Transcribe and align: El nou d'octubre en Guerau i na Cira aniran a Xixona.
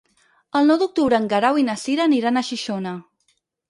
El 0.59 0.65
nou 0.71 0.79
d'octubre 0.85 1.19
en 1.23 1.29
Guerau 1.35 1.61
i 1.65 1.69
na 1.71 1.79
Cira 1.85 2.09
aniran 2.11 2.45
a 2.45 2.47
Xixona. 2.53 2.99